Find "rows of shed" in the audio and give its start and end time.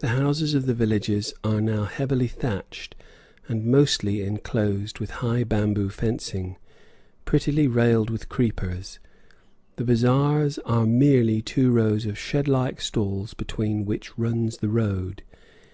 11.70-12.46